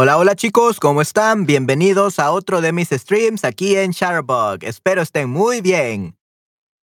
[0.00, 1.44] Hola, hola chicos, ¿cómo están?
[1.44, 4.62] Bienvenidos a otro de mis streams aquí en Shutterbug.
[4.62, 6.16] Espero estén muy bien.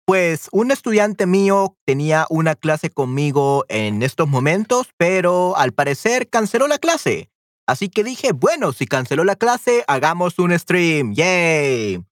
[0.04, 6.66] Pues un estudiante mío tenía una clase conmigo en estos momentos, pero al parecer canceló
[6.66, 7.30] la clase.
[7.64, 11.14] Así que dije, bueno, si canceló la clase, hagamos un stream.
[11.14, 12.04] ¡Yay!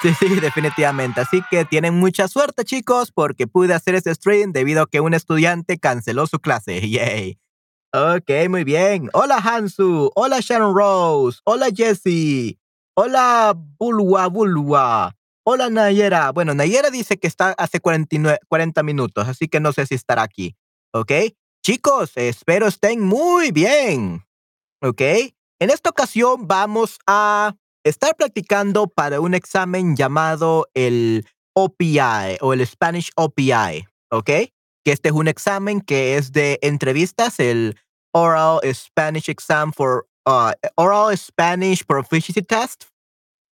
[0.00, 1.20] Sí, sí, definitivamente.
[1.20, 5.12] Así que tienen mucha suerte, chicos, porque pude hacer este stream debido a que un
[5.12, 6.80] estudiante canceló su clase.
[6.88, 7.38] ¡Yay!
[7.92, 9.10] Ok, muy bien.
[9.14, 12.56] Hola Hansu, hola Sharon Rose, hola Jessie,
[12.94, 16.30] hola Bulwa Bulwa, hola Nayera.
[16.30, 20.22] Bueno, Nayera dice que está hace 49, 40 minutos, así que no sé si estará
[20.22, 20.54] aquí.
[20.94, 21.10] Ok,
[21.64, 24.24] chicos, espero estén muy bien.
[24.80, 32.52] Ok, en esta ocasión vamos a estar practicando para un examen llamado el OPI o
[32.52, 33.84] el Spanish OPI.
[34.12, 34.30] Ok,
[34.84, 37.76] que este es un examen que es de entrevistas, el
[38.12, 42.86] Oral Spanish Exam for uh, Oral Spanish Proficiency Test.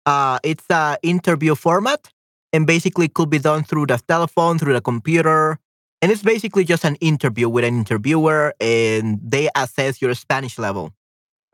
[0.05, 2.08] Uh, it's an interview format
[2.52, 5.58] and basically could be done through the telephone, through the computer.
[6.00, 10.92] And it's basically just an interview with an interviewer and they assess your Spanish level.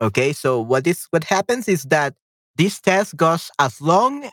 [0.01, 2.13] Okay, so what is what happens is that
[2.57, 4.29] this test goes as long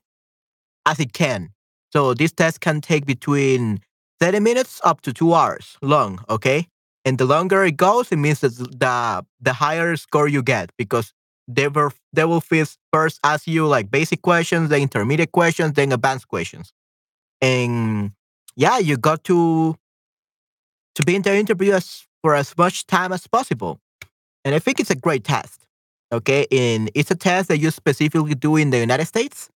[0.84, 1.50] as it can.
[1.92, 3.81] So this test can take between
[4.20, 6.69] 30 minutes up to two hours long, okay?
[7.04, 11.12] And the longer it goes, it means that the the higher score you get because
[11.48, 16.28] they will they will first ask you like basic questions, then intermediate questions, then advanced
[16.28, 16.72] questions.
[17.41, 18.12] And
[18.56, 19.76] yeah, you got to
[20.94, 23.80] to be in the interview as, for as much time as possible.
[24.44, 25.66] And I think it's a great test.
[26.12, 26.47] Okay.
[26.50, 29.48] And it's a test that you specifically do in the United States.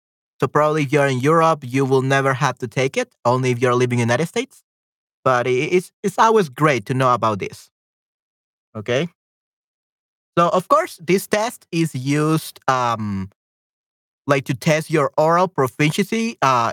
[0.42, 3.62] So probably if you're in Europe, you will never have to take it, only if
[3.62, 4.64] you're living in the United States.
[5.22, 7.70] But it's it's always great to know about this.
[8.74, 9.06] Okay.
[10.36, 13.30] So of course, this test is used um
[14.26, 16.72] like to test your oral proficiency uh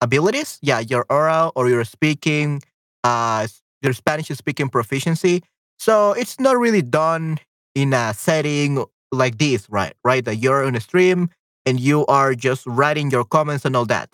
[0.00, 0.58] abilities.
[0.62, 2.62] Yeah, your oral or your speaking,
[3.02, 3.46] uh
[3.82, 5.42] your Spanish speaking proficiency.
[5.78, 7.40] So it's not really done
[7.74, 8.82] in a setting
[9.12, 9.92] like this, right?
[10.02, 11.28] Right, that you're on a stream
[11.66, 14.10] and you are just writing your comments and all that.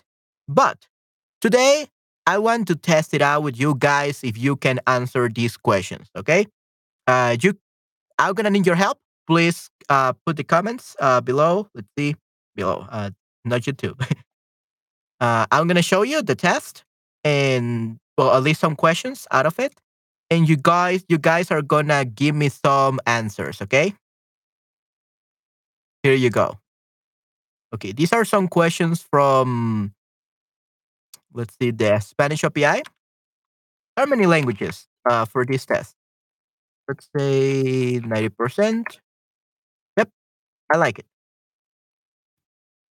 [0.49, 0.87] But
[1.41, 1.87] today,
[2.27, 6.09] I want to test it out with you guys if you can answer these questions.
[6.17, 6.47] Okay,
[7.07, 7.55] uh, you,
[8.19, 8.99] I'm gonna need your help.
[9.27, 11.69] Please uh, put the comments uh, below.
[11.75, 12.17] Let's see
[12.55, 12.87] below.
[12.89, 13.11] Uh,
[13.45, 14.01] not YouTube.
[15.21, 16.85] uh, I'm gonna show you the test
[17.25, 19.75] and well, at least some questions out of it.
[20.31, 23.61] And you guys, you guys are gonna give me some answers.
[23.63, 23.95] Okay.
[26.03, 26.59] Here you go.
[27.73, 29.93] Okay, these are some questions from,
[31.33, 32.83] let's see, the Spanish API.
[33.97, 35.95] How many languages uh, for this test?
[36.89, 38.99] Let's say 90%.
[39.97, 40.11] Yep,
[40.73, 41.07] I like it.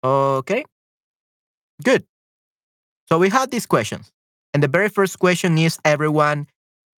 [0.04, 0.64] Okay,
[1.82, 2.04] good.
[3.08, 4.12] So we have these questions.
[4.54, 6.46] And the very first question is everyone,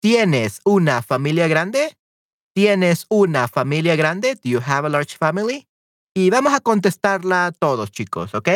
[0.04, 1.96] ¿tienes una familia grande?
[2.56, 4.34] ¿Tienes una familia grande?
[4.34, 5.66] Do you have a large family?
[6.14, 8.48] Y vamos a contestarla todos, chicos, ¿ok?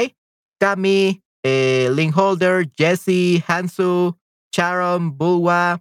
[0.61, 4.17] Cami, eh, Link Holder, Jesse, Hansu,
[4.53, 5.81] Sharon, Bulwa,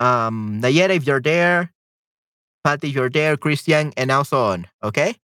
[0.00, 1.72] um, Nayera, if you're there,
[2.64, 5.16] Patty, if you're there, Christian, and also on, okay?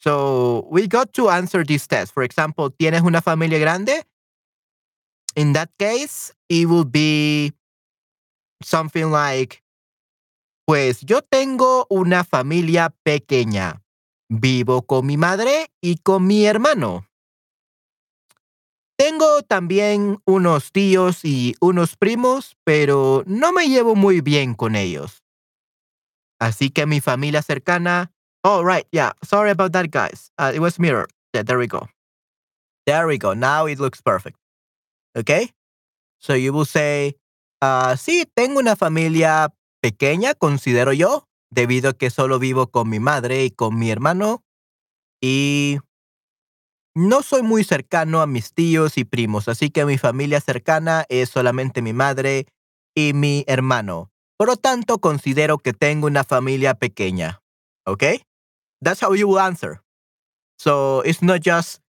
[0.00, 2.12] So we got to answer this test.
[2.12, 4.04] For example, ¿tienes una familia grande?
[5.34, 7.52] In that case, it will be
[8.62, 9.62] something like,
[10.66, 13.80] pues yo tengo una familia pequeña.
[14.28, 17.06] Vivo con mi madre y con mi hermano.
[18.96, 25.24] Tengo también unos tíos y unos primos, pero no me llevo muy bien con ellos.
[26.40, 28.12] Así que mi familia cercana.
[28.42, 28.86] Oh, right.
[28.92, 29.12] Yeah.
[29.22, 30.30] Sorry about that, guys.
[30.38, 31.08] Uh, it was mirror.
[31.32, 31.88] Yeah, there we go.
[32.86, 33.34] There we go.
[33.34, 34.38] Now it looks perfect.
[35.16, 35.50] Okay.
[36.20, 37.16] So you will say,
[37.62, 43.00] uh, sí, tengo una familia pequeña, considero yo debido a que solo vivo con mi
[43.00, 44.42] madre y con mi hermano
[45.20, 45.78] y
[46.94, 51.30] no soy muy cercano a mis tíos y primos, así que mi familia cercana es
[51.30, 52.46] solamente mi madre
[52.94, 54.10] y mi hermano.
[54.36, 57.40] Por lo tanto, considero que tengo una familia pequeña.
[57.86, 58.22] Okay?
[58.82, 59.80] That's how you will answer.
[60.58, 61.80] So it's not just,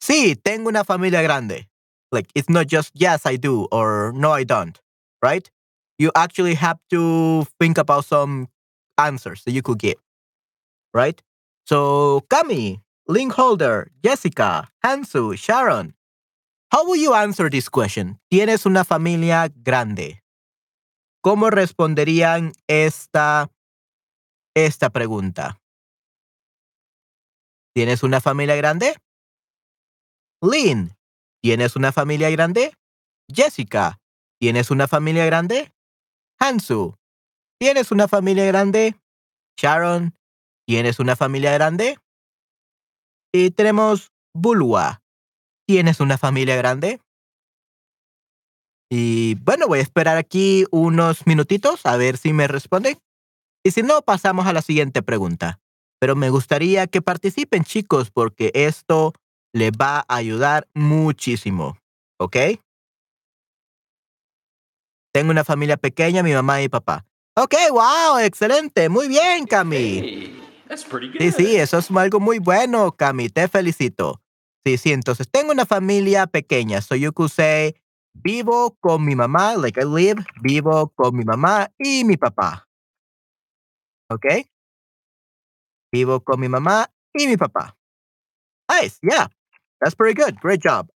[0.00, 1.68] sí, tengo una familia grande.
[2.12, 4.78] Like, it's not just, yes, I do, or no, I don't.
[5.22, 5.50] Right?
[5.98, 8.48] You actually have to think about some
[8.98, 9.98] answers that you could get.
[10.92, 11.20] Right?
[11.66, 15.94] So, Cami, Link Holder, Jessica, Hansu, Sharon,
[16.70, 18.18] how will you answer this question?
[18.30, 20.22] ¿Tienes una familia grande?
[21.22, 23.48] ¿Cómo responderían esta
[24.54, 25.60] esta pregunta.
[27.74, 28.96] ¿Tienes una familia grande?
[30.40, 30.96] Lynn,
[31.42, 32.72] ¿tienes una familia grande?
[33.28, 34.00] Jessica,
[34.38, 35.72] ¿tienes una familia grande?
[36.38, 36.96] Hansu,
[37.58, 38.96] ¿tienes una familia grande?
[39.58, 40.14] Sharon,
[40.66, 41.98] ¿tienes una familia grande?
[43.32, 45.02] Y tenemos Bulwa,
[45.66, 47.00] ¿tienes una familia grande?
[48.90, 52.98] Y bueno, voy a esperar aquí unos minutitos a ver si me responden.
[53.64, 55.58] Y si no, pasamos a la siguiente pregunta.
[56.00, 59.14] Pero me gustaría que participen, chicos, porque esto
[59.52, 61.78] les va a ayudar muchísimo.
[62.20, 62.36] ¿Ok?
[65.12, 67.06] Tengo una familia pequeña, mi mamá y papá.
[67.36, 68.88] Ok, wow, excelente.
[68.88, 70.32] Muy bien, Cami.
[71.18, 73.28] Sí, sí, eso es algo muy bueno, Cami.
[73.28, 74.22] Te felicito.
[74.64, 76.80] Sí, sí, entonces tengo una familia pequeña.
[76.80, 77.74] So you could say,
[78.12, 82.68] vivo con mi mamá, like I live, vivo con mi mamá y mi papá.
[84.10, 84.46] ¿Ok?
[85.92, 87.76] Vivo con mi mamá y mi papá.
[88.68, 89.28] Nice, yeah.
[89.80, 90.36] That's pretty good.
[90.40, 90.88] Great job.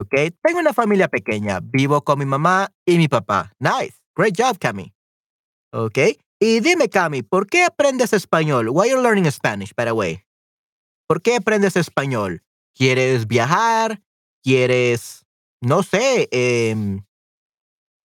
[0.00, 1.60] Ok, tengo una familia pequeña.
[1.60, 3.52] Vivo con mi mamá y mi papá.
[3.58, 3.96] Nice.
[4.16, 4.92] Great job, Cami.
[5.72, 5.98] Ok.
[6.40, 8.68] Y dime, Cami, ¿por qué aprendes español?
[8.70, 10.24] Why are you learning Spanish, by the way?
[11.06, 12.42] ¿Por qué aprendes español?
[12.74, 14.00] ¿Quieres viajar?
[14.42, 15.26] ¿Quieres,
[15.60, 16.74] no sé, eh,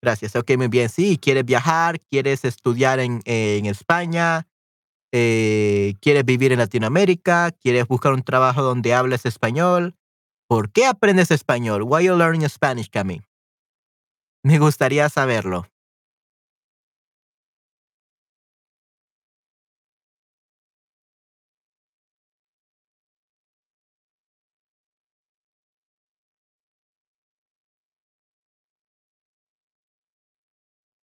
[0.01, 4.45] gracias, ok, muy bien, sí, quieres viajar, quieres estudiar en, en España,
[5.13, 9.95] eh, quieres vivir en Latinoamérica, quieres buscar un trabajo donde hables español.
[10.47, 11.83] ¿Por qué aprendes español?
[11.83, 13.21] Why are you learning Spanish, Cami?
[14.43, 15.67] Me gustaría saberlo.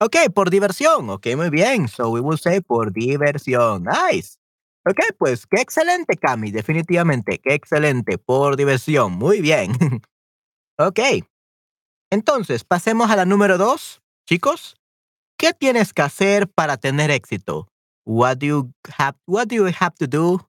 [0.04, 1.08] Ok, por diversión.
[1.08, 1.88] Ok, muy bien.
[1.88, 3.84] So we will say por diversión.
[3.84, 4.36] Nice.
[4.86, 6.50] Ok, pues qué excelente, Cami.
[6.50, 8.18] Definitivamente, qué excelente.
[8.18, 9.12] Por diversión.
[9.14, 9.72] Muy bien.
[10.78, 11.00] ok.
[12.10, 14.76] Entonces, pasemos a la número dos, chicos.
[15.38, 17.68] ¿Qué tienes que hacer para tener éxito?
[18.04, 20.46] What do you have, what do you have to do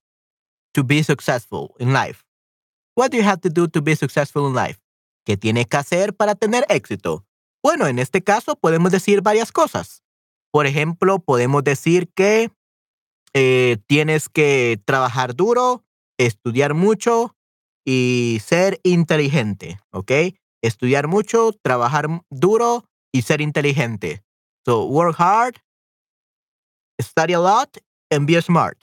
[0.74, 2.26] to be successful in life?
[2.98, 4.82] What do you have to do to be successful in life?
[5.26, 7.26] ¿Qué tienes que hacer para tener éxito?
[7.66, 10.04] Bueno, en este caso podemos decir varias cosas.
[10.52, 12.52] Por ejemplo, podemos decir que
[13.34, 15.84] eh, tienes que trabajar duro,
[16.20, 17.36] estudiar mucho
[17.84, 20.12] y ser inteligente, ¿ok?
[20.62, 24.24] Estudiar mucho, trabajar duro y ser inteligente.
[24.64, 25.56] So work hard,
[27.02, 27.80] study a lot,
[28.12, 28.78] and be smart.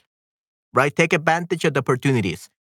[0.73, 0.93] Right?
[0.93, 2.51] Take advantage of the opportunities.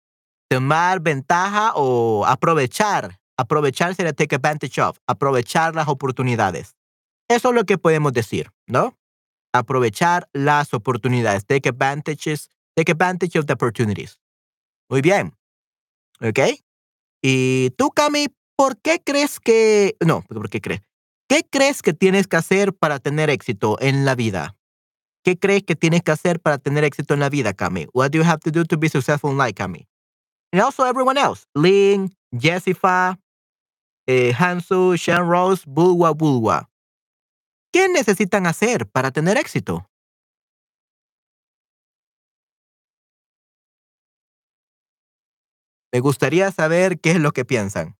[0.48, 6.76] Tomar ventaja o aprovechar Aprovechar sería take advantage of, aprovechar las oportunidades.
[7.28, 8.96] Eso es lo que podemos decir, ¿no?
[9.52, 11.44] Aprovechar las oportunidades.
[11.44, 14.20] Take advantages, take advantage of the opportunities.
[14.88, 15.34] Muy bien.
[16.20, 16.38] ¿Ok?
[17.20, 19.96] Y tú, Cami, ¿por qué crees que...
[20.06, 20.82] No, ¿por qué crees?
[21.28, 24.54] ¿Qué crees que tienes que hacer para tener éxito en la vida?
[25.24, 27.88] ¿Qué crees que tienes que hacer para tener éxito en la vida, Cami?
[27.92, 29.88] What do you have to do to be successful in life, Cami?
[30.52, 31.44] And also everyone else.
[31.56, 33.18] Lynn, Jessica,
[34.06, 36.68] eh, Hansu, Sean Rose, Bulwa Bulwa.
[37.72, 39.88] ¿Qué necesitan hacer para tener éxito?
[45.92, 47.96] Me gustaría saber qué es lo que piensan.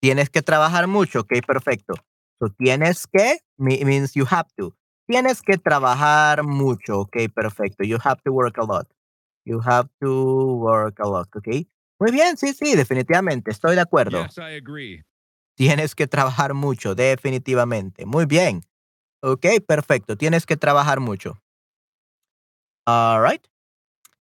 [0.00, 1.94] Tienes que trabajar mucho, ok, perfecto.
[2.40, 4.74] So, tienes que means you have to.
[5.08, 7.84] Tienes que trabajar mucho, ok, perfecto.
[7.84, 8.86] You have to work a lot.
[9.44, 11.66] You have to work a lot, ok.
[12.00, 14.22] Muy bien, sí, sí, definitivamente, estoy de acuerdo.
[14.22, 15.02] Yes, I agree.
[15.56, 18.06] Tienes que trabajar mucho, definitivamente.
[18.06, 18.62] Muy bien.
[19.20, 20.16] Ok, perfecto.
[20.16, 21.40] Tienes que trabajar mucho.
[22.86, 23.44] All right.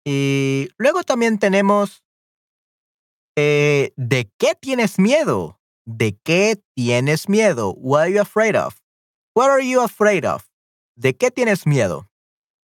[0.05, 2.03] Y luego también tenemos,
[3.38, 5.60] eh, ¿de qué tienes miedo?
[5.85, 7.73] ¿De qué tienes miedo?
[7.75, 8.81] What are you afraid of?
[9.35, 10.45] What are you afraid of?
[10.95, 12.07] ¿De qué tienes miedo?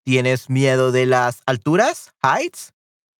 [0.05, 2.11] ¿Tienes miedo de las alturas?
[2.23, 2.71] Heights?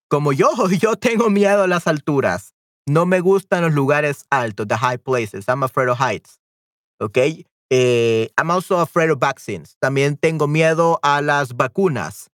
[0.09, 2.53] Como yo, yo tengo miedo a las alturas.
[2.87, 5.45] No me gustan los lugares altos, the high places.
[5.47, 6.39] I'm afraid of heights.
[7.01, 7.45] Okay?
[7.69, 9.75] Eh, I'm also afraid of vaccines.
[9.79, 12.29] También tengo miedo a las vacunas.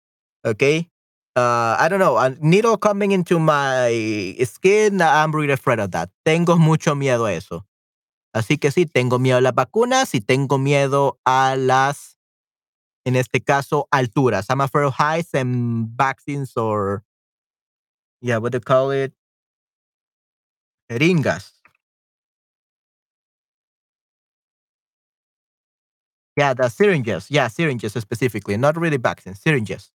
[0.45, 0.90] Okay?
[1.35, 6.11] Uh, I don't know, a needle coming into my skin, I'm really afraid of that.
[6.27, 7.65] Tengo mucho miedo a eso.
[8.35, 12.17] Así que sí, tengo miedo a las vacunas y tengo miedo a las,
[13.07, 14.47] en este caso, alturas.
[14.51, 17.05] I'm afraid of heights and vaccines or
[18.23, 19.12] Yeah, what do you call it?
[20.91, 21.53] Jeringas.
[26.37, 27.31] Yeah, the syringes.
[27.31, 29.91] Yeah, syringes specifically, not really vaccines, syringes.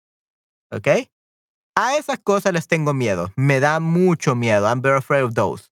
[0.72, 1.08] Okay?
[1.76, 3.32] A esas cosas les tengo miedo.
[3.36, 4.66] Me da mucho miedo.
[4.68, 5.68] I'm very afraid of those.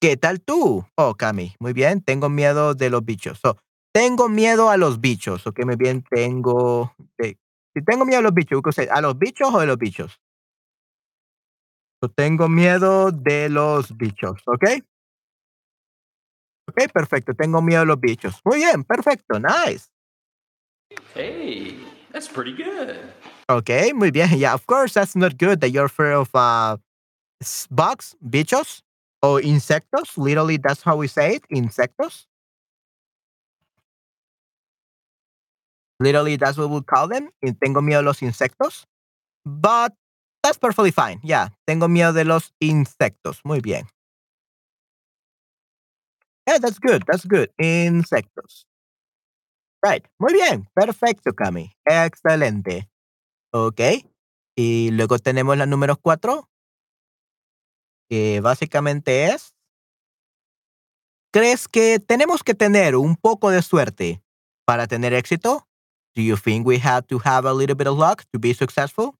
[0.00, 0.84] ¿Qué tal tú?
[0.96, 1.54] Oh, Cami.
[1.60, 2.02] Muy bien.
[2.02, 3.38] Tengo miedo de los bichos.
[3.38, 3.56] So,
[3.92, 5.46] tengo miedo a los bichos.
[5.46, 6.04] Ok, muy bien.
[6.10, 6.92] Tengo.
[7.20, 8.60] Si tengo miedo a los bichos,
[8.90, 10.20] ¿a los bichos o de los bichos?
[12.14, 14.40] tengo miedo de los bichos.
[14.46, 14.64] ¿Ok?
[16.68, 17.34] Ok, perfecto.
[17.34, 18.40] Tengo miedo de los bichos.
[18.44, 18.84] Muy bien.
[18.84, 19.38] Perfecto.
[19.40, 19.88] Nice.
[21.14, 23.12] Hey, that's pretty good.
[23.48, 24.28] Okay, muy bien.
[24.38, 26.76] Yeah, of course, that's not good that you're afraid of uh,
[27.70, 28.82] bugs, bichos,
[29.22, 30.16] or insectos.
[30.18, 32.26] Literally, that's how we say it, insectos.
[36.00, 37.30] Literally, that's what we call them.
[37.62, 38.84] Tengo miedo a los insectos.
[39.46, 39.94] But
[40.42, 41.20] that's perfectly fine.
[41.24, 43.40] Yeah, tengo miedo de los insectos.
[43.44, 43.86] Muy bien.
[46.46, 47.04] Yeah, that's good.
[47.06, 47.50] That's good.
[47.60, 48.64] Insectos.
[49.82, 50.04] Right.
[50.18, 50.68] Muy bien.
[50.74, 51.70] Perfecto, Cami.
[51.86, 52.88] Excelente.
[53.58, 53.80] Ok.
[54.54, 56.50] Y luego tenemos la número cuatro,
[58.08, 59.54] que básicamente es,
[61.32, 64.22] ¿crees que tenemos que tener un poco de suerte
[64.66, 65.66] para tener éxito?
[66.14, 69.14] Do you think we have to have a little bit of luck to be successful?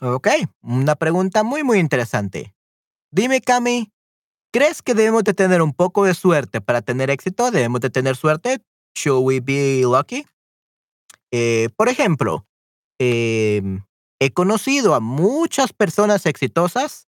[0.00, 0.28] Ok,
[0.62, 2.56] una pregunta muy, muy interesante.
[3.12, 3.92] Dime, Cami,
[4.52, 7.52] ¿crees que debemos de tener un poco de suerte para tener éxito?
[7.52, 8.62] ¿Debemos de tener suerte?
[8.96, 10.26] Should we be lucky?
[11.30, 12.45] Eh, por ejemplo,
[12.98, 13.84] Em,
[14.20, 17.08] he conocido a muchas personas exitosas,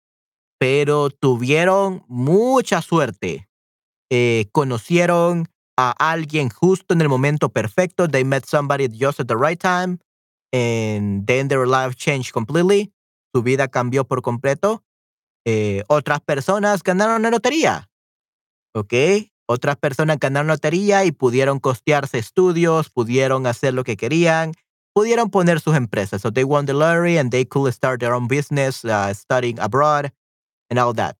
[0.58, 3.48] pero tuvieron mucha suerte.
[4.10, 8.08] Eh, conocieron a alguien justo en el momento perfecto.
[8.08, 9.98] They met somebody just at the right time.
[10.52, 12.92] And then their life changed completely.
[13.34, 14.84] Su vida cambió por completo.
[15.44, 17.88] Eh, otras personas ganaron la lotería.
[18.74, 18.94] ¿Ok?
[19.48, 24.52] Otras personas ganaron lotería y pudieron costearse estudios, pudieron hacer lo que querían
[24.96, 26.22] pudieron poner sus empresas.
[26.22, 30.10] So they won the lottery and they could start their own business, uh, studying abroad
[30.70, 31.16] and all that.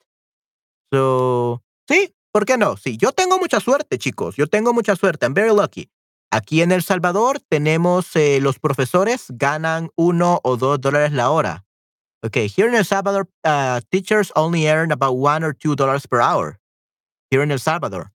[0.91, 2.77] So, sí, ¿por qué no?
[2.77, 4.37] Sí, yo tengo mucha suerte, chicos.
[4.37, 5.27] Yo tengo mucha suerte.
[5.27, 5.91] I'm very lucky.
[6.33, 11.65] Aquí en El Salvador tenemos eh, los profesores ganan uno o dos dólares la hora.
[12.25, 16.21] Okay, here in El Salvador, uh, teachers only earn about one or two dollars per
[16.21, 16.59] hour.
[17.31, 18.11] Here in El Salvador.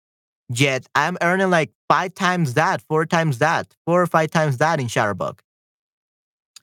[0.50, 4.80] Yet I'm earning like five times that, four times that, four or five times that
[4.80, 5.40] in Shutterbug.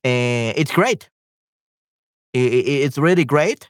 [0.05, 1.09] Uh, it's great.
[2.33, 3.69] It, it, it's really great.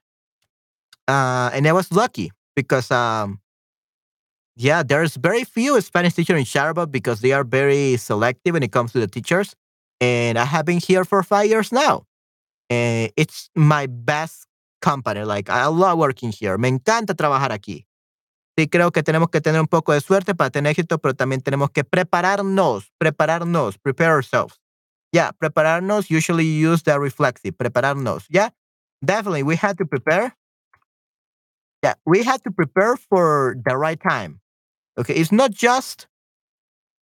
[1.07, 3.41] Uh, and I was lucky because, um,
[4.57, 8.73] yeah, there's very few Spanish teachers in Shutterbug because they are very selective when it
[8.73, 9.55] comes to the teachers.
[10.01, 12.05] And I have been here for five years now.
[12.69, 14.47] And it's my best
[14.83, 15.25] company.
[15.25, 16.59] Like, I love working here.
[16.59, 17.87] Me encanta trabajar aquí.
[18.59, 21.41] Sí, creo que tenemos que tener un poco de suerte para tener éxito, pero también
[21.41, 24.61] tenemos que prepararnos, prepararnos, prepare ourselves.
[25.13, 28.25] Yeah, prepararnos usually use the reflexive, prepararnos.
[28.29, 28.51] Yeah,
[29.05, 29.43] definitely.
[29.43, 30.37] We had to prepare.
[31.83, 34.41] Yeah, we had to prepare for the right time.
[34.99, 36.09] Okay, it's not just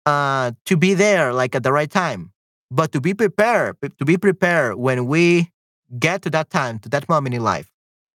[0.04, 2.32] uh, to be there like at the right time,
[2.70, 5.50] but to be prepared, to be prepared when we
[5.98, 7.70] get to that time, to that moment in life.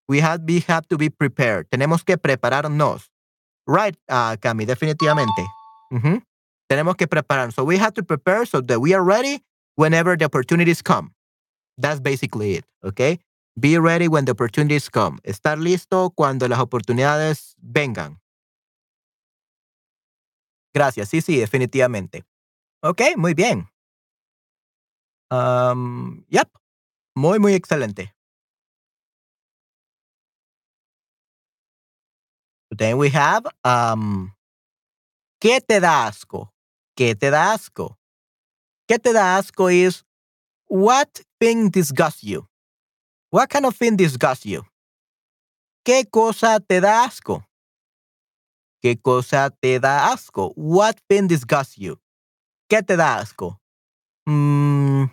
[0.09, 1.71] We have, we have to be prepared.
[1.71, 3.09] Tenemos que prepararnos.
[3.67, 5.45] Right, uh, Cami, definitivamente.
[5.93, 6.23] Mm -hmm.
[6.69, 7.55] Tenemos que prepararnos.
[7.55, 9.45] So we have to prepare so that we are ready
[9.79, 11.13] whenever the opportunities come.
[11.79, 13.21] That's basically it, okay?
[13.59, 15.21] Be ready when the opportunities come.
[15.25, 18.19] Estar listo cuando las oportunidades vengan.
[20.75, 21.09] Gracias.
[21.09, 22.25] Sí, sí, definitivamente.
[22.83, 23.69] Ok, muy bien.
[25.31, 26.49] Um, yep.
[27.17, 28.13] Muy, muy excelente.
[32.71, 34.33] Then we have, um,
[35.41, 36.53] ¿qué te da asco?
[36.97, 37.99] ¿Qué te da asco?
[38.89, 40.03] ¿Qué te da asco is
[40.67, 42.47] what thing disgusts you?
[43.31, 44.65] What kind of thing disgusts you?
[45.85, 47.45] ¿Qué cosa te da asco?
[48.83, 50.55] ¿Qué cosa te da asco?
[50.57, 51.99] What thing disgusts you?
[52.71, 53.59] ¿Qué te da asco?
[54.27, 55.11] Mm,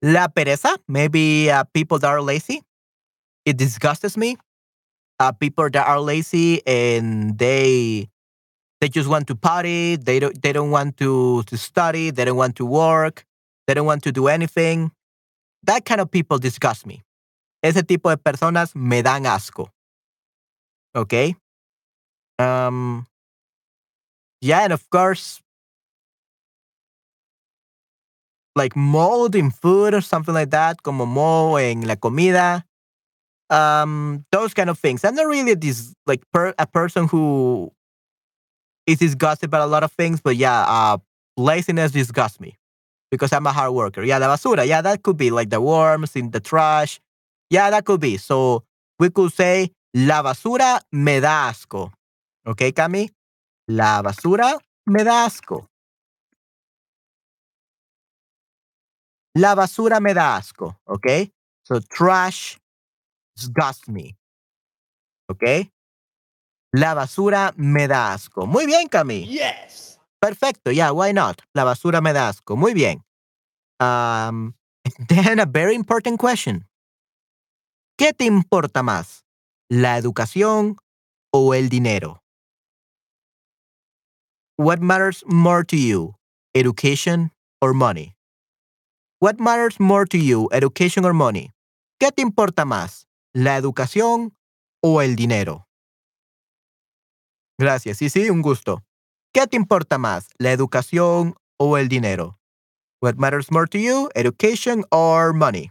[0.00, 0.78] la pereza.
[0.88, 2.62] Maybe uh, people that are lazy.
[3.44, 4.38] It disgusts me.
[5.20, 8.08] Uh, people that are lazy and they
[8.84, 9.96] they just want to party.
[9.96, 10.36] They don't.
[10.42, 12.10] They don't want to to study.
[12.10, 13.24] They don't want to work.
[13.66, 14.92] They don't want to do anything.
[15.62, 17.00] That kind of people disgust me.
[17.64, 19.68] Ese tipo de personas me dan asco.
[20.94, 21.34] Okay.
[22.38, 23.06] Um.
[24.42, 25.40] Yeah, and of course,
[28.54, 32.66] like mold in food or something like that, como moho en la comida.
[33.48, 35.04] Um, those kind of things.
[35.04, 37.72] I'm not really this like per, a person who
[38.86, 40.98] is disgusted about a lot of things, but yeah, uh,
[41.36, 42.56] laziness disgusts me
[43.10, 44.02] because I'm a hard worker.
[44.02, 44.66] Yeah, la basura.
[44.66, 47.00] Yeah, that could be like the worms in the trash.
[47.50, 48.16] Yeah, that could be.
[48.16, 48.64] So
[48.98, 51.92] we could say la basura me da asco.
[52.46, 53.08] Okay, Cami?
[53.68, 55.66] La basura me da asco.
[59.36, 60.76] La basura me da asco.
[60.88, 61.30] Okay?
[61.64, 62.58] So trash
[63.36, 64.14] disgusts me.
[65.30, 65.70] Okay?
[66.76, 68.46] La basura me da asco.
[68.48, 69.28] Muy bien, Cami.
[69.28, 70.00] Yes.
[70.20, 70.72] Perfecto.
[70.72, 71.40] Yeah, why not?
[71.54, 72.56] La basura me da asco.
[72.56, 73.04] Muy bien.
[73.78, 74.54] Um,
[75.08, 76.66] then a very important question.
[77.96, 79.22] ¿Qué te importa más?
[79.70, 80.76] ¿La educación
[81.32, 82.20] o el dinero?
[84.56, 86.16] What matters more to you?
[86.56, 87.30] Education
[87.62, 88.16] or money?
[89.20, 90.48] What matters more to you?
[90.50, 91.52] Education or money?
[92.00, 93.06] ¿Qué te importa más?
[93.32, 94.32] ¿La educación
[94.82, 95.63] o el dinero?
[97.58, 97.98] Gracias.
[97.98, 98.82] Sí, sí, un gusto.
[99.32, 100.28] ¿Qué te importa más?
[100.38, 102.38] ¿La educación o el dinero?
[103.02, 104.10] What matters more to you?
[104.14, 105.70] Education or money?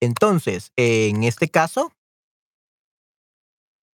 [0.00, 1.92] Entonces, en este caso,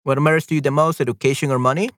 [0.04, 1.90] what matters to you the most, education or money?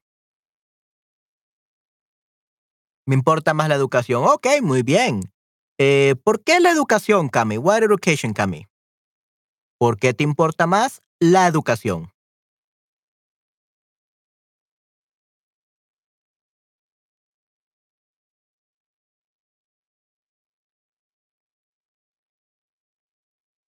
[3.07, 4.25] Me importa más la educación.
[4.25, 5.21] Ok, muy bien.
[5.79, 7.59] Eh, ¿Por qué la educación, Cami?
[7.59, 8.67] What education, Cami?
[9.79, 12.11] ¿Por qué te importa más la educación?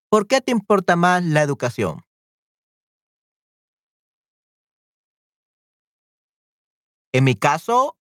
[0.09, 2.06] ¿Por qué te importa más la educación?
[7.13, 7.97] En mi caso,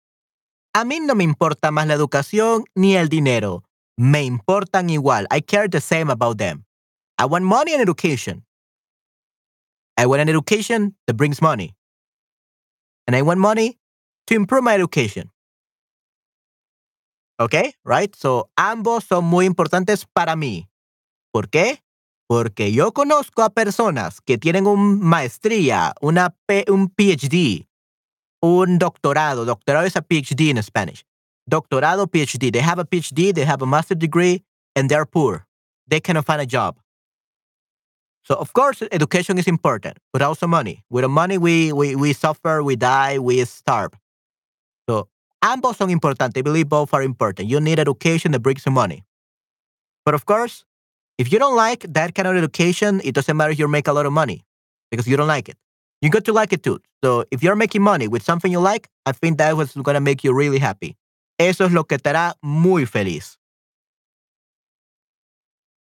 [0.74, 3.62] a mí no me importa más la educación ni el dinero.
[3.96, 5.26] Me importan igual.
[5.30, 6.64] I care the same about them.
[7.16, 8.44] I want money and education.
[9.96, 11.76] I want an education that brings money.
[13.06, 13.78] And I want money
[14.26, 15.30] to improve my education.
[17.38, 18.14] Okay, right?
[18.16, 20.68] So ambos son muy importantes para mí.
[21.32, 21.82] ¿Por qué?
[22.28, 27.68] Porque yo conozco a personas que tienen una maestría, una P un PhD,
[28.44, 29.46] un doctorado.
[29.46, 31.04] Doctorado is a PhD in Spanish.
[31.50, 32.52] Doctorado, PhD.
[32.52, 34.42] They have a PhD, they have a master's degree,
[34.76, 35.46] and they're poor.
[35.86, 36.76] They cannot find a job.
[38.22, 40.82] So of course, education is important, but also money.
[40.90, 43.92] Without money, we, we, we suffer, we die, we starve.
[44.88, 45.08] So
[45.42, 46.38] ambos son importantes.
[46.38, 47.48] I believe both are important.
[47.48, 49.04] You need education that brings you money.
[50.04, 50.64] But of course,
[51.18, 53.92] if you don't like that kind of education, it doesn't matter if you make a
[53.92, 54.44] lot of money
[54.90, 55.56] because you don't like it.
[56.04, 56.80] You got to like it too.
[57.02, 60.02] So if you're making money with something you like, I think that was going to
[60.02, 60.98] make you really happy.
[61.38, 63.38] Eso es lo que te hará muy feliz.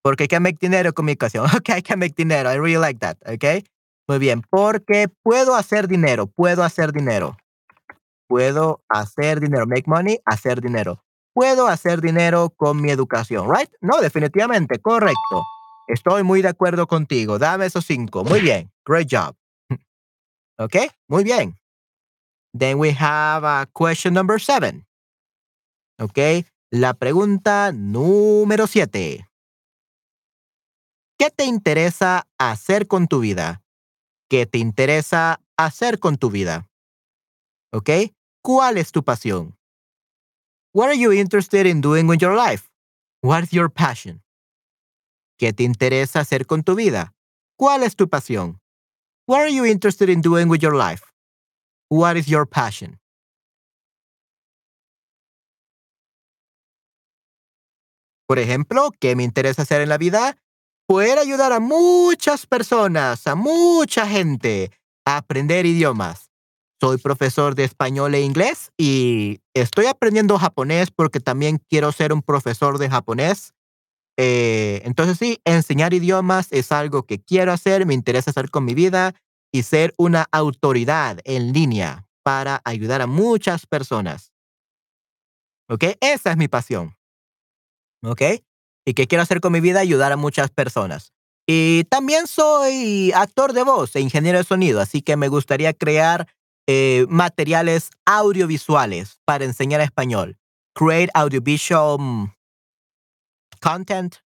[0.02, 1.50] Porque hay que make dinero ocasión.
[1.58, 2.50] Okay, I can make dinero.
[2.50, 3.18] I really like that.
[3.28, 3.66] Okay.
[4.08, 4.44] Muy bien.
[4.50, 6.28] Porque puedo hacer dinero.
[6.28, 7.36] Puedo hacer dinero.
[8.30, 9.66] Puedo hacer dinero.
[9.68, 11.04] Make money, hacer dinero.
[11.34, 13.70] Puedo hacer dinero con mi educación, right?
[13.82, 15.44] No, definitivamente, correcto.
[15.90, 17.40] Estoy muy de acuerdo contigo.
[17.40, 18.24] Dame esos cinco.
[18.24, 18.72] Muy bien.
[18.86, 19.36] Great job.
[20.60, 20.76] Ok,
[21.08, 21.58] muy bien.
[22.54, 24.86] Then we have a question number seven.
[26.00, 29.28] Ok, la pregunta número siete.
[31.18, 33.62] ¿Qué te interesa hacer con tu vida?
[34.30, 36.70] ¿Qué te interesa hacer con tu vida?
[37.72, 37.90] ¿Ok?
[38.44, 39.56] ¿Cuál es tu pasión?
[40.74, 42.70] What are you interested in doing with your life?
[43.22, 44.24] What is your passion?
[45.38, 47.14] ¿Qué te interesa hacer con tu vida?
[47.58, 48.60] ¿Cuál es tu pasión?
[49.26, 51.02] What are you interested in doing with your life?
[51.88, 53.00] What is your passion?
[58.28, 60.36] Por ejemplo, ¿qué me interesa hacer en la vida?
[60.88, 64.72] Poder ayudar a muchas personas, a mucha gente
[65.06, 66.30] a aprender idiomas.
[66.82, 72.22] Soy profesor de español e inglés y estoy aprendiendo japonés porque también quiero ser un
[72.22, 73.54] profesor de japonés.
[74.18, 78.74] Eh, entonces sí, enseñar idiomas es algo que quiero hacer, me interesa hacer con mi
[78.74, 79.16] vida
[79.52, 84.32] y ser una autoridad en línea para ayudar a muchas personas.
[85.70, 85.86] ¿Ok?
[86.02, 86.96] Esa es mi pasión.
[88.04, 88.22] ¿Ok?
[88.86, 89.80] ¿Y qué quiero hacer con mi vida?
[89.80, 91.14] Ayudar a muchas personas.
[91.48, 96.28] Y también soy actor de voz e ingeniero de sonido, así que me gustaría crear
[96.68, 100.38] eh, materiales audiovisuales para enseñar español.
[100.74, 102.34] Create audiovisual,
[103.64, 104.22] content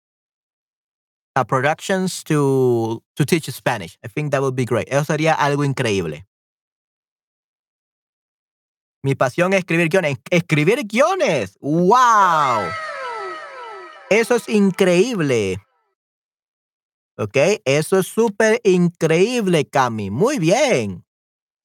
[1.35, 3.97] uh, productions to to teach Spanish.
[4.03, 4.87] I think that would be great.
[4.89, 6.25] Eso sería algo increíble.
[9.03, 10.17] Mi pasión es escribir guiones.
[10.31, 11.57] Escribir guiones.
[11.61, 12.71] ¡Wow!
[14.09, 15.57] Eso es increíble.
[17.17, 17.37] ¿Ok?
[17.65, 20.09] Eso es súper increíble, Cami.
[20.09, 21.05] Muy bien.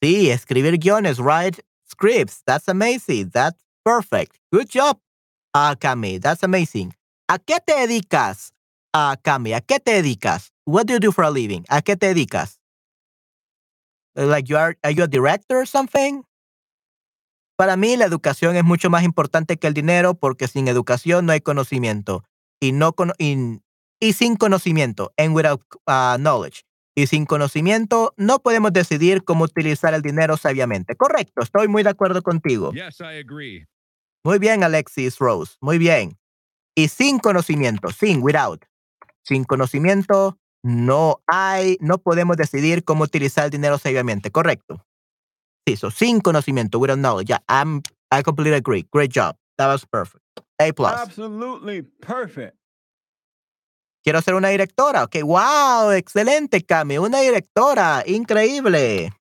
[0.02, 2.42] Sí, escribir guiones, write scripts.
[2.44, 3.30] That's amazing.
[3.30, 4.38] That's perfect.
[4.52, 4.98] Good job,
[5.54, 6.20] uh, Cami.
[6.20, 6.94] That's amazing.
[7.30, 8.54] ¿A qué te dedicas,
[8.92, 9.52] uh, Cami?
[9.52, 10.52] ¿A qué te dedicas?
[10.66, 11.62] What do you do for a living?
[11.68, 12.58] ¿A qué te dedicas?
[14.16, 16.24] Like you are, are you a director or something?
[17.56, 21.30] Para mí la educación es mucho más importante que el dinero porque sin educación no
[21.30, 22.24] hay conocimiento
[22.58, 23.60] y no y,
[24.00, 26.64] y sin conocimiento and without uh, knowledge
[26.96, 30.96] y sin conocimiento no podemos decidir cómo utilizar el dinero sabiamente.
[30.96, 32.72] Correcto, estoy muy de acuerdo contigo.
[32.72, 33.68] Yes, I agree.
[34.24, 35.54] Muy bien, Alexis Rose.
[35.60, 36.19] Muy bien.
[36.74, 38.64] Y sin conocimiento, sin, without.
[39.24, 44.30] Sin conocimiento no hay, no podemos decidir cómo utilizar el dinero sabiamente.
[44.30, 44.84] Correcto.
[45.66, 47.28] Sí, so sin conocimiento, without knowledge.
[47.28, 48.86] Yeah, I'm, I completely agree.
[48.92, 49.36] Great job.
[49.58, 50.24] That was perfect.
[50.58, 50.92] A plus.
[50.92, 52.56] Absolutely perfect.
[54.02, 55.04] Quiero ser una directora.
[55.04, 56.96] Ok, wow, excelente, Cami.
[56.96, 59.12] Una directora, increíble.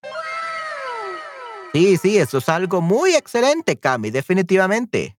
[1.74, 5.19] Sí, sí, eso es algo muy excelente, Cami, definitivamente.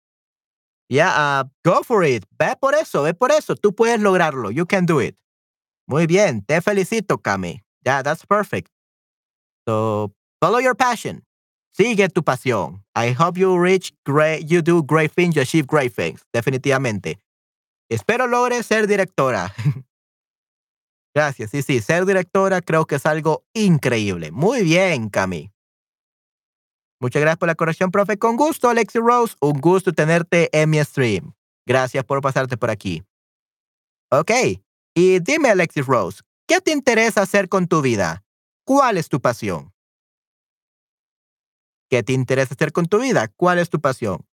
[0.90, 2.24] Yeah, uh, go for it.
[2.36, 3.54] Ve por eso, ve por eso.
[3.54, 4.50] Tú puedes lograrlo.
[4.50, 5.16] You can do it.
[5.86, 7.62] Muy bien, te felicito, Cami.
[7.84, 8.70] Yeah, that's perfect.
[9.66, 11.22] So, follow your passion.
[11.72, 12.82] Sigue tu pasión.
[12.96, 16.22] I hope you reach great, you do great things, you achieve great things.
[16.32, 17.18] Definitivamente.
[17.88, 19.52] Espero logre ser directora.
[21.14, 21.50] Gracias.
[21.50, 24.32] Sí, sí, ser directora creo que es algo increíble.
[24.32, 25.50] Muy bien, Cami.
[27.00, 28.18] Muchas gracias por la corrección, profe.
[28.18, 29.34] Con gusto, Alexi Rose.
[29.40, 31.32] Un gusto tenerte en mi stream.
[31.66, 33.02] Gracias por pasarte por aquí.
[34.10, 34.30] Ok.
[34.94, 38.22] Y dime, Alexis Rose, ¿qué te interesa hacer con tu vida?
[38.64, 39.72] ¿Cuál es tu pasión?
[41.88, 43.28] ¿Qué te interesa hacer con tu vida?
[43.36, 44.26] ¿Cuál es tu pasión?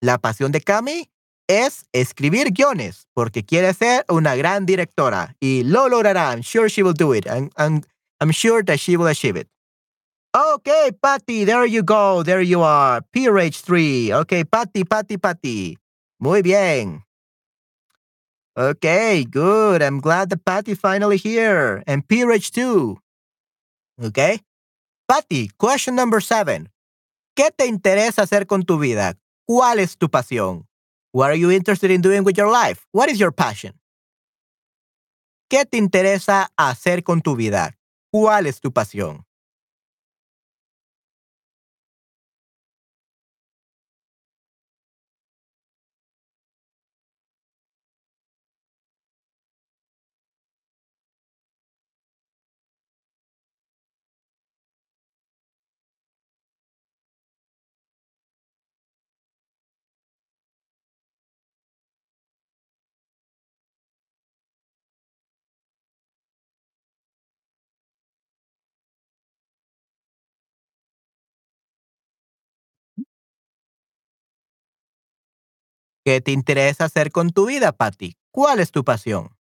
[0.00, 1.10] La pasión de Cami
[1.48, 6.32] es escribir guiones porque quiere ser una gran directora y lo logrará.
[6.32, 7.26] I'm sure she will do it.
[7.26, 7.82] I'm, I'm,
[8.20, 9.48] I'm sure that she will achieve it.
[10.34, 12.24] Okay, Patty, there you go.
[12.24, 13.02] There you are.
[13.14, 14.10] PRH3.
[14.22, 15.78] Okay, Patty, Patty, Patty.
[16.18, 17.04] Muy bien.
[18.56, 19.80] Okay, good.
[19.80, 21.84] I'm glad that Patty finally here.
[21.86, 22.96] And PRH2.
[24.02, 24.40] Okay.
[25.06, 26.68] Patty, question number seven.
[27.36, 29.14] ¿Qué te interesa hacer con tu vida?
[29.48, 30.66] ¿Cuál es tu pasión?
[31.12, 32.84] What are you interested in doing with your life?
[32.90, 33.74] What is your passion?
[35.48, 37.76] ¿Qué te interesa hacer con tu vida?
[38.12, 39.24] ¿Cuál es tu pasión?
[76.04, 78.16] ¿Qué te interesa hacer con tu vida, Patty?
[78.30, 79.34] ¿Cuál es tu pasión?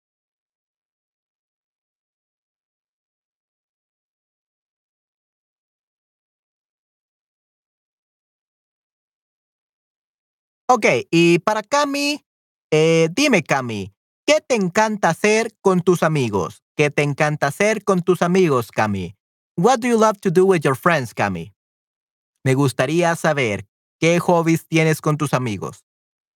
[10.70, 12.24] Ok, y para Cami,
[12.72, 13.94] eh, dime Cami,
[14.26, 16.64] ¿qué te encanta hacer con tus amigos?
[16.76, 19.16] ¿Qué te encanta hacer con tus amigos, Cami?
[19.58, 21.54] What do you love to do with your friends, Cami?
[22.46, 23.68] Me gustaría saber
[24.00, 25.84] qué hobbies tienes con tus amigos.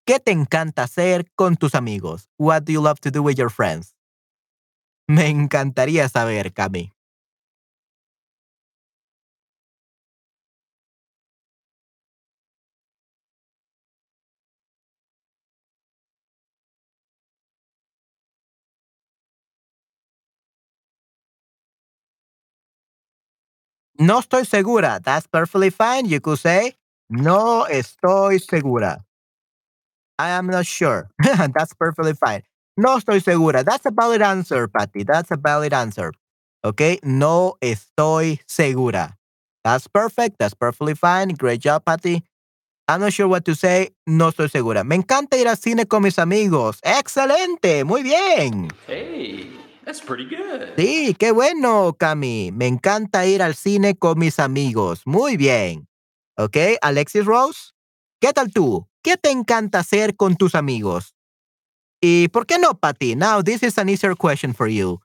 [0.07, 2.29] ¿Qué te encanta hacer con tus amigos?
[2.37, 3.93] What do you love to do with your friends?
[5.09, 6.93] Me encantaría saber, Cami.
[23.99, 24.99] No estoy segura.
[24.99, 26.05] That's perfectly fine.
[26.07, 26.75] You could say,
[27.09, 29.06] no estoy segura.
[30.19, 31.09] I am not sure.
[31.23, 32.43] That's perfectly fine.
[32.75, 33.63] No estoy segura.
[33.63, 35.03] That's a valid answer, Patty.
[35.03, 36.11] That's a valid answer.
[36.63, 36.99] Okay.
[37.03, 39.17] No estoy segura.
[39.63, 40.37] That's perfect.
[40.39, 41.29] That's perfectly fine.
[41.29, 42.23] Great job, Patty.
[42.87, 43.89] I'm not sure what to say.
[44.05, 44.83] No estoy segura.
[44.83, 46.79] Me encanta ir al cine con mis amigos.
[46.83, 47.83] Excelente.
[47.83, 48.69] Muy bien.
[48.87, 49.51] Hey,
[49.83, 50.73] that's pretty good.
[50.77, 52.51] Sí, qué bueno, Cami.
[52.53, 55.01] Me encanta ir al cine con mis amigos.
[55.05, 55.87] Muy bien.
[56.37, 57.71] Ok, Alexis Rose.
[58.21, 58.86] ¿Qué tal tú?
[59.03, 61.15] ¿Qué te encanta hacer con tus amigos?
[62.01, 63.15] ¿Y por qué no, Patty?
[63.15, 64.99] Now, this is an easier question for you.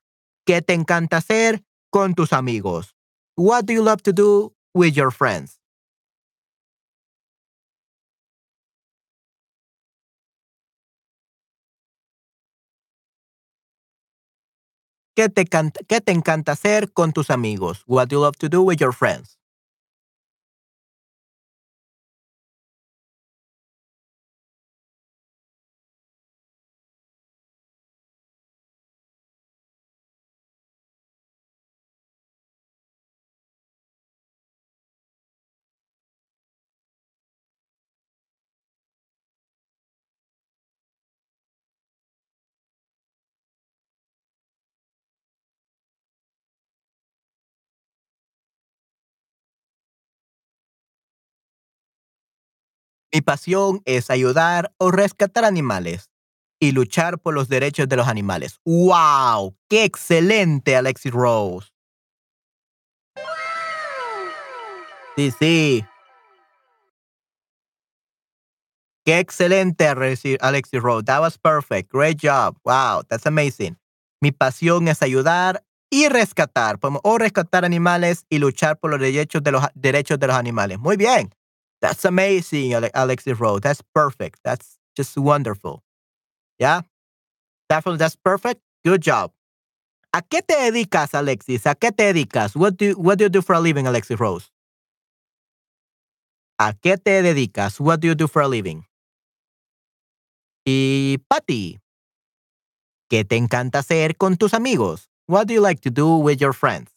[0.46, 2.94] ¿Qué te encanta hacer con tus amigos?
[3.36, 5.58] What do you love to do with your friends?
[15.14, 17.84] ¿Qué te, ¿Qué te encanta hacer con tus amigos?
[17.86, 19.38] What do you love to do with your friends?
[53.12, 56.10] Mi pasión es ayudar o rescatar animales
[56.58, 58.58] y luchar por los derechos de los animales.
[58.64, 59.54] ¡Wow!
[59.68, 61.68] ¡Qué excelente, Alexis Rose!
[65.16, 65.84] Sí, sí.
[69.04, 71.04] Qué excelente, Alexis Rose.
[71.04, 71.92] That was perfect.
[71.92, 72.56] Great job.
[72.64, 73.76] Wow, that's amazing.
[74.22, 79.52] Mi pasión es ayudar y rescatar, o rescatar animales y luchar por los derechos de
[79.52, 80.78] los derechos de los animales.
[80.78, 81.34] Muy bien.
[81.82, 83.58] That's amazing, Alexis Rowe.
[83.58, 84.38] That's perfect.
[84.44, 85.82] That's just wonderful.
[86.58, 86.82] Yeah?
[87.68, 88.60] Definitely, that's perfect.
[88.84, 89.32] Good job.
[90.14, 91.66] ¿A qué te dedicas, Alexis?
[91.66, 92.54] ¿A qué te dedicas?
[92.54, 94.50] What do, what do you do for a living, Alexis Rose?
[96.60, 97.80] ¿A qué te dedicas?
[97.80, 98.86] What do you do for a living?
[100.64, 101.80] Y Patty,
[103.10, 105.08] ¿qué te encanta hacer con tus amigos?
[105.26, 106.91] What do you like to do with your friends?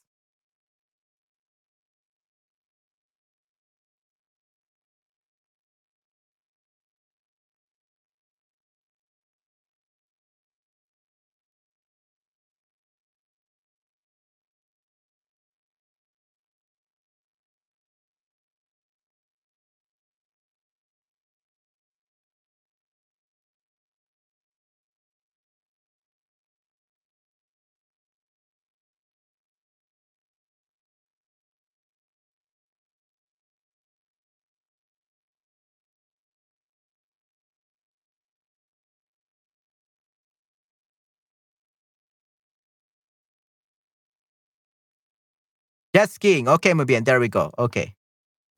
[45.95, 46.49] Jet skiing.
[46.49, 47.05] Okay, muy bien.
[47.05, 47.51] There we go.
[47.57, 47.95] Okay.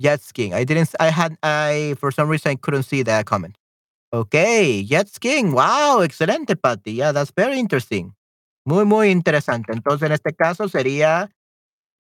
[0.02, 0.56] Jet skiing.
[0.56, 3.60] I didn't, I had, I, for some reason, I couldn't see that comment.
[4.12, 4.82] Okay.
[4.84, 5.52] Jet skiing.
[5.52, 6.00] Wow.
[6.02, 6.94] Excelente, Patty.
[6.94, 8.14] Yeah, that's very interesting.
[8.66, 9.72] Muy, muy interesante.
[9.72, 11.30] Entonces, en este caso sería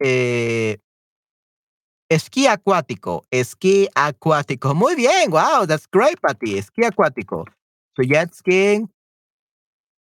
[0.02, 0.78] eh,
[2.10, 3.28] esquí acuático.
[3.32, 4.74] Esquí acuático.
[4.74, 5.30] Muy bien.
[5.30, 5.68] Wow.
[5.68, 6.58] That's great, Patty.
[6.58, 7.46] Esquí acuático.
[7.96, 8.92] So, jet skiing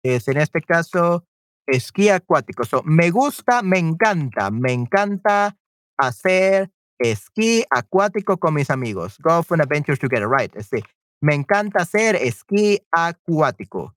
[0.04, 1.24] es en este caso
[1.70, 2.64] esquí acuático.
[2.84, 5.58] me gusta, me encanta, me encanta
[5.98, 9.18] hacer esquí acuático con mis amigos.
[9.20, 10.54] Go for an adventure together, right?
[10.62, 10.84] Sí.
[11.22, 13.96] Me encanta hacer esquí acuático.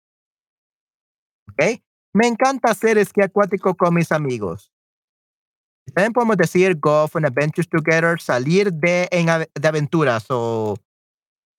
[1.51, 1.81] ¿Ok?
[2.15, 4.73] Me encanta hacer esquí acuático con mis amigos.
[5.95, 10.77] También podemos decir go for an adventure together, salir de, en, de aventuras o,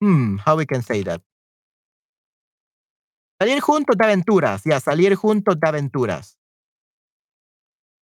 [0.01, 1.21] hmm, how we can say that.
[3.43, 6.39] Salir juntos de aventuras, ya, salir juntos de aventuras.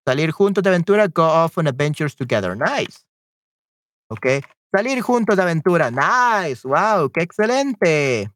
[0.07, 2.55] Salir juntos de aventuras, go off on adventures together.
[2.55, 3.07] Nice.
[4.11, 4.45] Ok.
[4.71, 5.91] Salir juntos de aventura.
[5.91, 6.69] Nice.
[6.69, 8.31] Wow, qué excelente.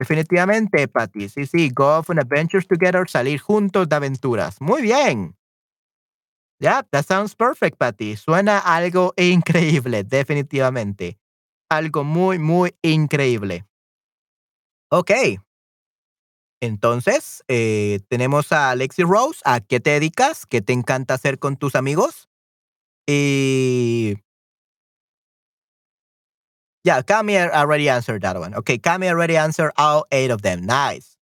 [0.00, 1.28] Definitivamente, Patty.
[1.28, 4.60] Sí, sí, go off on adventures together, salir juntos de aventuras.
[4.60, 5.36] Muy bien.
[6.58, 8.16] Yeah, that sounds perfect, Patty.
[8.16, 11.18] Suena algo increíble, definitivamente.
[11.70, 13.64] Algo muy, muy increíble.
[14.90, 15.12] Ok.
[16.66, 19.40] Entonces, eh, tenemos a Alexi Rose.
[19.44, 20.46] ¿A qué te dedicas?
[20.46, 22.28] ¿Qué te encanta hacer con tus amigos?
[23.06, 24.16] Y.
[26.84, 28.54] Yeah, Cami already answered that one.
[28.54, 30.66] Okay, Cami already answered all eight of them.
[30.66, 31.16] Nice.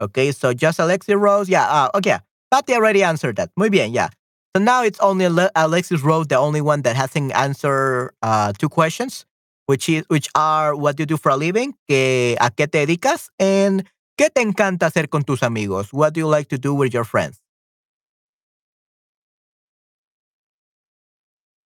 [0.00, 1.48] Okay, so just Alexi Rose.
[1.48, 2.18] Yeah, uh, okay.
[2.50, 3.50] Patty already answered that.
[3.56, 4.08] Muy bien, yeah.
[4.54, 9.26] So now it's only Alexis Rose, the only one that hasn't answered uh, two questions,
[9.66, 13.30] which is which are what do you do for a living, a qué te dedicas,
[13.40, 13.82] and
[14.16, 15.92] ¿Qué te encanta hacer con tus amigos?
[15.92, 17.42] What do you like to do with your friends?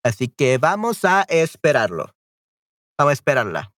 [0.02, 2.14] Así que vamos a esperarlo.
[2.98, 3.77] Vamos a esperarla.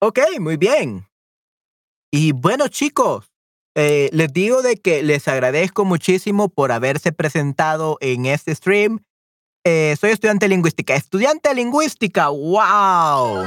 [0.00, 1.06] Ok, muy bien.
[2.12, 3.32] Y bueno, chicos,
[3.74, 9.00] eh, les digo de que les agradezco muchísimo por haberse presentado en este stream.
[9.64, 10.94] Eh, soy estudiante de lingüística.
[10.94, 13.46] Estudiante lingüística, wow.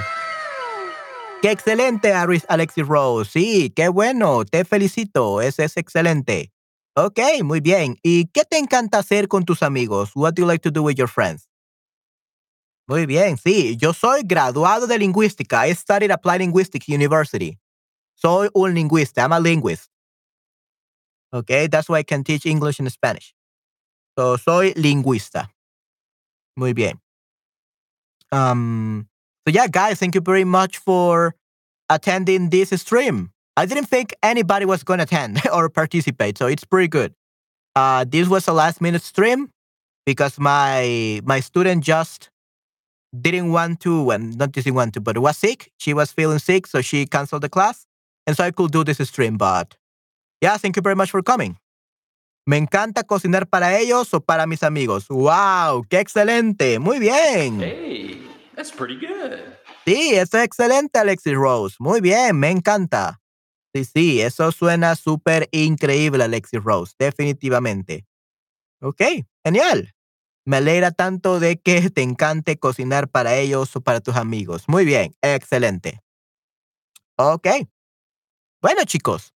[1.42, 3.32] Qué excelente, Aris Alexis Rose.
[3.32, 4.44] Sí, qué bueno.
[4.46, 5.42] Te felicito.
[5.42, 6.52] Ese es excelente.
[6.96, 7.98] Ok, muy bien.
[8.04, 10.12] ¿Y qué te encanta hacer con tus amigos?
[10.16, 11.49] What do you like to do with your friends?
[12.90, 13.78] Muy bien, sí.
[13.80, 15.68] Yo soy graduado de lingüística.
[15.68, 17.60] I studied Applied Linguistics University.
[18.16, 19.22] Soy un lingüista.
[19.22, 19.92] I'm a linguist.
[21.32, 23.36] Okay, that's why I can teach English and Spanish.
[24.18, 25.50] So, soy lingüista.
[26.58, 27.00] Muy bien.
[28.32, 29.08] Um,
[29.48, 31.36] so yeah, guys, thank you very much for
[31.90, 33.30] attending this stream.
[33.56, 37.14] I didn't think anybody was going to attend or participate, so it's pretty good.
[37.76, 39.52] Uh, this was a last minute stream
[40.08, 42.32] because my my student just
[43.14, 45.72] didn't want to, and not just didn't want to, but was sick.
[45.78, 47.86] She was feeling sick, so she canceled the class,
[48.28, 49.38] and so I could do this stream.
[49.38, 49.76] But
[50.42, 51.58] yeah, thank you very much for coming.
[52.46, 55.08] Me encanta cocinar para ellos o para mis amigos.
[55.10, 55.86] ¡Wow!
[55.90, 56.80] ¡Qué excelente!
[56.80, 57.60] Muy bien.
[57.60, 58.22] Hey,
[58.56, 59.40] that's pretty good.
[59.86, 61.76] Sí, eso es excelente, Alexis Rose.
[61.80, 63.20] Muy bien, me encanta.
[63.74, 68.06] Sí, sí, eso suena súper increíble, Alexis Rose, definitivamente.
[68.82, 69.02] Ok,
[69.44, 69.94] genial.
[70.50, 74.64] Me alegra tanto de que te encante cocinar para ellos o para tus amigos.
[74.68, 76.02] Muy bien, excelente.
[77.18, 77.48] Ok.
[78.60, 79.36] Bueno, chicos,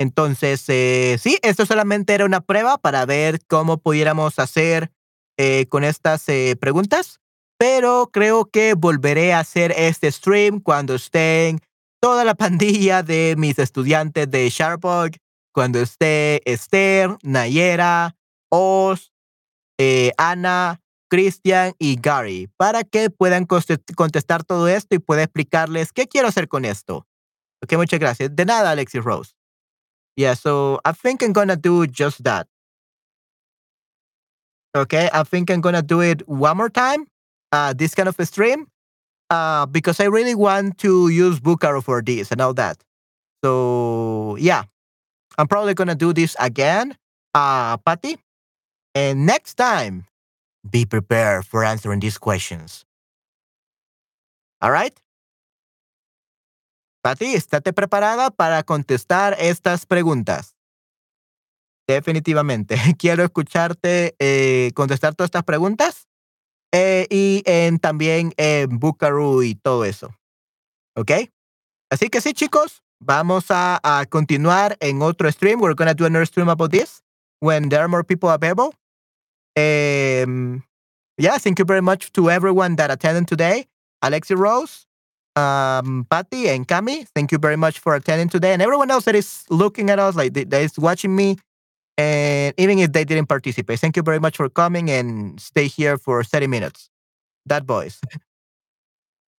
[0.00, 4.90] entonces, eh, sí, esto solamente era una prueba para ver cómo pudiéramos hacer
[5.38, 7.20] eh, con estas eh, preguntas,
[7.56, 11.60] pero creo que volveré a hacer este stream cuando estén
[12.00, 15.12] toda la pandilla de mis estudiantes de Sharpog,
[15.52, 18.16] cuando esté Esther, Nayera,
[18.50, 19.11] Oz,
[20.16, 20.80] Ana,
[21.10, 26.48] Christian y Gary, para que puedan contestar todo esto y pueda explicarles qué quiero hacer
[26.48, 27.06] con esto.
[27.62, 28.34] Ok, muchas gracias.
[28.34, 29.32] De nada, Alexis Rose.
[30.16, 32.46] Yeah, so I think I'm gonna do just that.
[34.74, 37.06] Okay, I think I'm gonna do it one more time,
[37.52, 38.66] uh, this kind of a stream,
[39.28, 42.82] uh, because I really want to use Bookaro for this and all that.
[43.44, 44.64] So yeah,
[45.36, 46.96] I'm probably gonna do this again,
[47.34, 48.16] uh, Patty.
[48.94, 50.06] And next time,
[50.68, 52.84] be prepared for answering these questions.
[54.60, 54.94] All right?
[57.02, 60.54] Patty, estate preparada para contestar estas preguntas.
[61.88, 62.76] Definitivamente.
[62.98, 66.06] Quiero escucharte eh, contestar todas estas preguntas
[66.72, 67.42] eh, y
[67.80, 70.14] también en Buckaroo y todo eso.
[70.94, 71.10] ¿Ok?
[71.90, 75.60] Así que sí, chicos, vamos a, a continuar en otro stream.
[75.60, 77.02] We're going to do another stream about this
[77.40, 78.72] when there are more people available.
[79.56, 80.64] Um,
[81.18, 83.66] yeah, thank you very much to everyone that attended today.
[84.02, 84.86] Alexi Rose,
[85.36, 89.14] um, Patty and Cami, thank you very much for attending today, and everyone else that
[89.14, 91.36] is looking at us, like that is watching me,
[91.98, 95.96] and even if they didn't participate, thank you very much for coming and stay here
[95.98, 96.90] for 30 minutes.
[97.46, 98.00] That voice,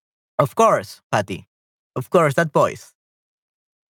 [0.39, 1.49] of course, Patty,
[1.97, 2.93] of course, that voice.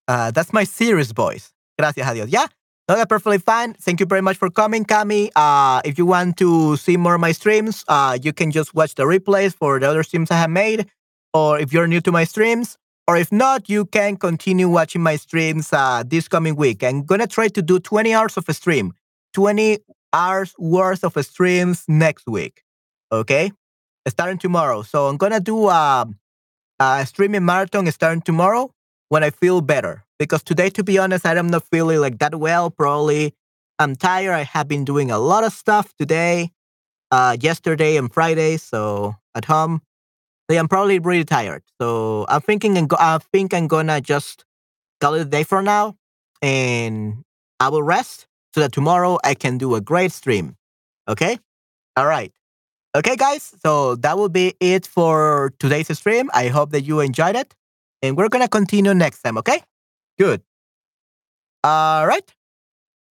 [0.09, 1.53] Uh, that's my serious voice.
[1.79, 2.29] Gracias a Dios.
[2.29, 2.47] Yeah,
[2.89, 3.75] no, that's perfectly fine.
[3.75, 5.31] Thank you very much for coming, Cami.
[5.37, 8.95] Uh, if you want to see more of my streams, uh, you can just watch
[8.97, 10.89] the replays for the other streams I have made
[11.35, 12.77] or if you're new to my streams,
[13.09, 16.85] or if not, you can continue watching my streams uh, this coming week.
[16.85, 18.93] I'm gonna try to do 20 hours of a stream,
[19.35, 19.79] 20
[20.13, 22.63] hours worth of streams next week.
[23.11, 23.53] Okay,
[24.09, 24.83] starting tomorrow.
[24.83, 26.07] So I'm gonna do a,
[26.79, 28.73] a streaming marathon starting tomorrow
[29.09, 30.05] when I feel better.
[30.23, 32.71] Because today, to be honest, I'm not feeling like that well.
[32.71, 33.35] Probably
[33.79, 34.33] I'm tired.
[34.35, 36.53] I have been doing a lot of stuff today,
[37.11, 38.57] uh, yesterday and Friday.
[38.59, 39.83] So at home,
[40.51, 41.63] So I'm probably really tired.
[41.81, 44.45] So I'm thinking, I think I'm gonna just
[45.01, 45.97] call it a day for now,
[46.43, 47.25] and
[47.61, 50.57] I will rest so that tomorrow I can do a great stream.
[51.09, 51.39] Okay.
[51.97, 52.33] All right.
[52.97, 53.55] Okay, guys.
[53.65, 56.31] So that will be it for today's stream.
[56.35, 57.55] I hope that you enjoyed it,
[58.03, 59.39] and we're gonna continue next time.
[59.39, 59.63] Okay.
[60.23, 60.43] Good.
[61.65, 62.23] All right.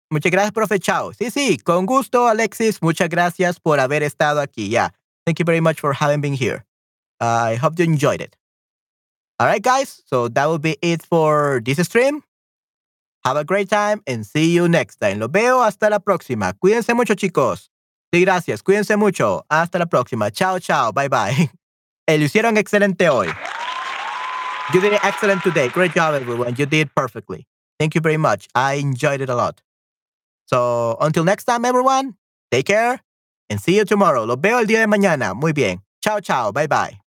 [0.10, 0.80] Muchas gracias, profe.
[0.80, 1.12] Chao.
[1.12, 2.82] Sí, sí, con gusto, Alexis.
[2.82, 4.70] Muchas gracias por haber estado aquí.
[4.70, 4.92] Yeah.
[5.26, 6.64] Thank you very much for having been here.
[7.20, 8.38] I hope you enjoyed it.
[9.40, 10.02] All right, guys.
[10.06, 12.24] So that will be it for this stream.
[13.26, 15.20] Have a great time and see you next time.
[15.20, 16.54] Lo veo hasta la próxima.
[16.54, 17.70] Cuídense mucho, chicos.
[18.14, 18.64] Sí, gracias.
[18.64, 19.44] Cuídense mucho.
[19.50, 20.32] Hasta la próxima.
[20.32, 20.94] Chao, chao.
[20.94, 21.52] Bye, bye.
[22.08, 23.28] Eh, lo hicieron excelente hoy.
[24.74, 25.68] You did excellent today.
[25.70, 26.56] Great job, everyone.
[26.58, 27.46] You did perfectly.
[27.80, 28.48] Thank you very much.
[28.56, 29.62] I enjoyed it a lot.
[30.46, 32.16] So, until next time, everyone,
[32.52, 33.02] take care
[33.50, 34.24] and see you tomorrow.
[34.24, 35.36] Lo veo el día de mañana.
[35.36, 35.82] Muy bien.
[36.02, 36.52] Chao, chao.
[36.52, 37.11] Bye, bye.